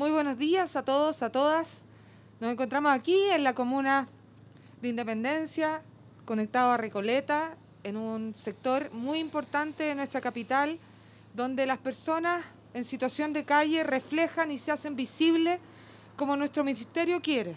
[0.00, 1.82] Muy buenos días a todos, a todas.
[2.40, 4.08] Nos encontramos aquí en la comuna
[4.80, 5.82] de Independencia,
[6.24, 10.78] conectado a Recoleta, en un sector muy importante de nuestra capital,
[11.34, 15.58] donde las personas en situación de calle reflejan y se hacen visibles
[16.16, 17.56] como nuestro ministerio quiere.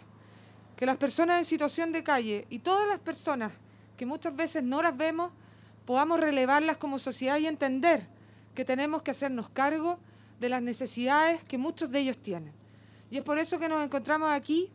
[0.75, 3.53] Que las personas en situación de calle y todas las personas
[3.95, 5.31] que muchas veces no las vemos,
[5.85, 8.05] podamos relevarlas como sociedad y entender
[8.53, 9.97] que tenemos que hacernos cargo
[10.39, 12.53] de las necesidades que muchos de ellos tienen.
[13.09, 14.69] Y es por eso que nos encontramos aquí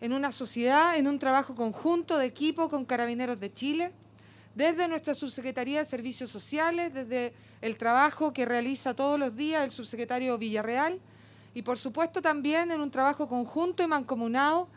[0.00, 3.92] en una sociedad, en un trabajo conjunto de equipo con Carabineros de Chile,
[4.54, 9.70] desde nuestra Subsecretaría de Servicios Sociales, desde el trabajo que realiza todos los días el
[9.70, 11.00] subsecretario Villarreal
[11.54, 14.68] y por supuesto también en un trabajo conjunto y mancomunado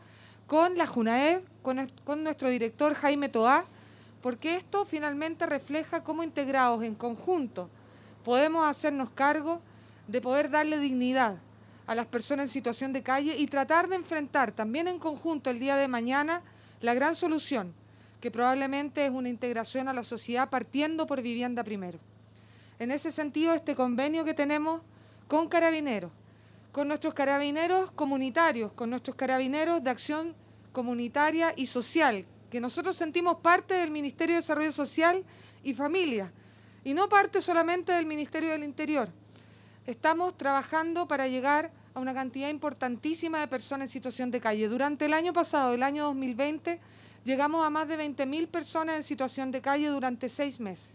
[0.48, 3.66] con la JUNAEB, con, con nuestro director Jaime Toá,
[4.22, 7.70] porque esto finalmente refleja cómo integrados en conjunto
[8.24, 9.62] podemos hacernos cargo
[10.12, 11.38] de poder darle dignidad
[11.88, 15.60] a las personas en situación de calle y tratar de enfrentar también en conjunto el
[15.60, 16.42] día de mañana
[16.82, 17.74] la gran solución,
[18.20, 22.00] que probablemente es una integración a la sociedad partiendo por vivienda primero.
[22.80, 24.82] En ese sentido, este convenio que tenemos
[25.28, 26.12] con carabineros,
[26.72, 30.36] con nuestros carabineros comunitarios, con nuestros carabineros de acción
[30.72, 35.24] comunitaria y social, que nosotros sentimos parte del Ministerio de Desarrollo Social
[35.64, 36.32] y Familia,
[36.84, 39.10] y no parte solamente del Ministerio del Interior.
[39.88, 44.68] Estamos trabajando para llegar a una cantidad importantísima de personas en situación de calle.
[44.68, 46.80] Durante el año pasado, el año 2020,
[47.26, 50.92] llegamos a más de 20.000 personas en situación de calle durante seis meses.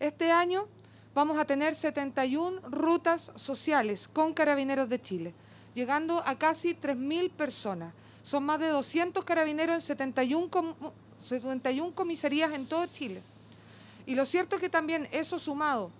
[0.00, 0.66] Este año
[1.14, 5.32] vamos a tener 71 rutas sociales con Carabineros de Chile,
[5.74, 7.94] llegando a casi 3.000 personas.
[8.24, 10.74] Son más de 200 carabineros en 71,
[11.22, 13.22] 71 comisarías en todo Chile.
[14.06, 15.92] Y lo cierto es que también eso sumado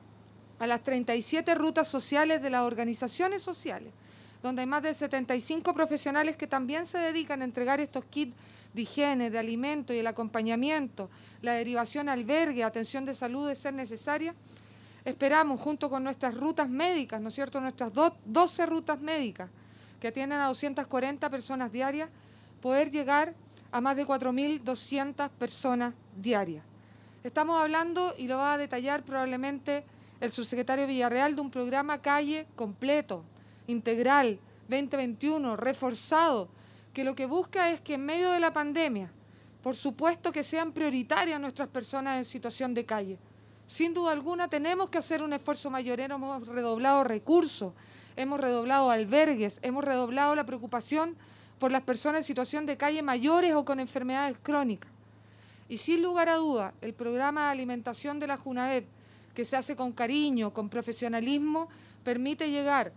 [0.59, 3.92] a las 37 rutas sociales de las organizaciones sociales,
[4.42, 8.34] donde hay más de 75 profesionales que también se dedican a entregar estos kits
[8.75, 11.11] de higiene, de alimento y el acompañamiento,
[11.42, 14.35] la derivación albergue, atención de salud de ser necesaria,
[15.05, 19.48] esperamos junto con nuestras rutas médicas, ¿no es cierto?, nuestras 12 rutas médicas
[20.01, 22.08] que atienden a 240 personas diarias,
[22.61, 23.35] poder llegar
[23.73, 26.64] a más de 4.200 personas diarias.
[27.25, 29.85] Estamos hablando, y lo va a detallar probablemente
[30.20, 33.24] el subsecretario Villarreal, de un programa calle completo,
[33.67, 36.48] integral, 2021, reforzado,
[36.92, 39.11] que lo que busca es que en medio de la pandemia,
[39.62, 43.18] por supuesto que sean prioritarias nuestras personas en situación de calle.
[43.67, 47.74] Sin duda alguna tenemos que hacer un esfuerzo mayor, hemos redoblado recursos,
[48.17, 51.17] hemos redoblado albergues, hemos redoblado la preocupación
[51.58, 54.90] por las personas en situación de calle mayores o con enfermedades crónicas.
[55.68, 58.86] Y sin lugar a duda, el programa de alimentación de la JUNAEP,
[59.39, 61.69] que se hace con cariño, con profesionalismo,
[62.03, 62.91] permite llegar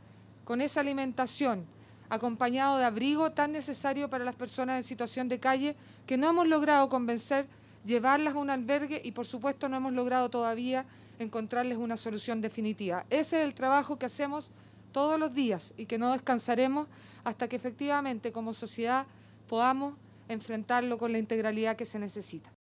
[0.44, 1.68] con esa alimentación
[2.10, 5.76] acompañado de abrigo tan necesario para las personas en situación de calle
[6.08, 7.46] que no hemos logrado convencer,
[7.86, 10.88] llevarlas a un albergue y por supuesto no hemos logrado todavía
[11.20, 13.06] encontrarles una solución definitiva.
[13.12, 14.50] Ese es el trabajo que hacemos
[14.92, 16.88] todos los días y que no descansaremos
[17.24, 19.06] hasta que efectivamente como sociedad
[19.48, 19.94] podamos
[20.28, 22.52] enfrentarlo con la integralidad que se necesita.